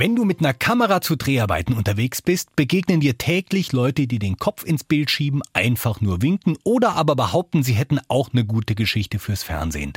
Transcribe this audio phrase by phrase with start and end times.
[0.00, 4.38] Wenn du mit einer Kamera zu Dreharbeiten unterwegs bist, begegnen dir täglich Leute, die den
[4.38, 8.74] Kopf ins Bild schieben, einfach nur winken oder aber behaupten, sie hätten auch eine gute
[8.74, 9.92] Geschichte fürs Fernsehen.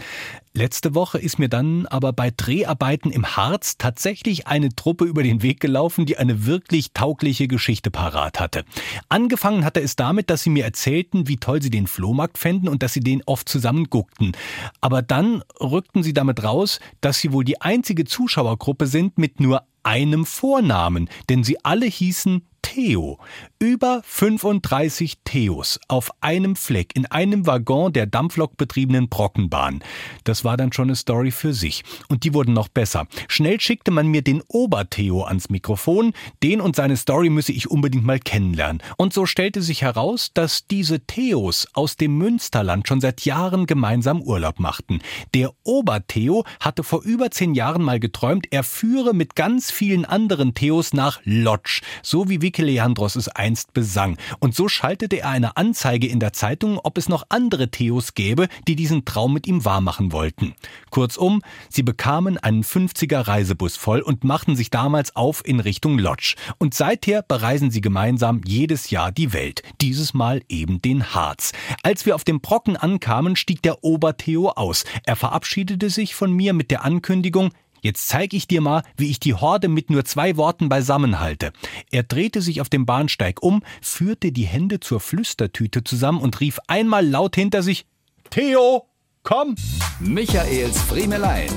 [0.52, 5.42] Letzte Woche ist mir dann aber bei Dreharbeiten im Harz tatsächlich eine Truppe über den
[5.42, 8.66] Weg gelaufen, die eine wirklich taugliche Geschichte parat hatte.
[9.08, 12.84] Angefangen hatte es damit, dass sie mir erzählten, wie toll sie den Flohmarkt fänden und
[12.84, 14.34] dass sie den oft zusammen guckten.
[14.82, 19.64] Aber dann rückten sie damit raus, dass sie wohl die einzige Zuschauergruppe sind mit nur
[19.84, 23.20] einem Vornamen, denn sie alle hießen Theo.
[23.60, 29.84] Über 35 Theos auf einem Fleck in einem Waggon der dampflokbetriebenen Brockenbahn.
[30.24, 31.84] Das war dann schon eine Story für sich.
[32.10, 33.06] Und die wurden noch besser.
[33.28, 36.14] Schnell schickte man mir den Ober-Theo ans Mikrofon.
[36.42, 38.82] Den und seine Story müsse ich unbedingt mal kennenlernen.
[38.98, 44.20] Und so stellte sich heraus, dass diese Theos aus dem Münsterland schon seit Jahren gemeinsam
[44.20, 45.00] Urlaub machten.
[45.36, 50.56] Der Ober-Theo hatte vor über zehn Jahren mal geträumt, er führe mit ganz vielen anderen
[50.56, 54.18] Theos nach Lodz, so wie Vicky Leandros es einst besang.
[54.40, 58.48] Und so schaltete er eine Anzeige in der Zeitung, ob es noch andere Theos gäbe,
[58.68, 60.56] die diesen Traum mit ihm wahrmachen wollten.
[60.90, 66.36] Kurzum, sie bekamen einen 50er Reisebus voll und machten sich damals auf in Richtung Lodz.
[66.58, 69.64] Und seither bereisen sie gemeinsam jedes Jahr die Welt.
[69.82, 71.52] Dieses Mal eben den Harz.
[71.82, 74.86] Als wir auf dem Brocken ankamen, stieg der Obertheo aus.
[75.06, 77.52] Er verabschiedete sich von mir mit der Ankündigung,
[77.84, 81.52] Jetzt zeig ich dir mal, wie ich die Horde mit nur zwei Worten beisammenhalte.
[81.92, 86.60] Er drehte sich auf dem Bahnsteig um, führte die Hände zur Flüstertüte zusammen und rief
[86.68, 87.86] einmal laut hinter sich,
[88.30, 88.88] Theo,
[89.24, 89.56] komm!
[90.00, 91.50] Michaels Friemelein.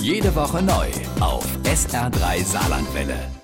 [0.00, 0.88] Jede Woche neu
[1.20, 3.43] auf SR3 Saarlandwelle.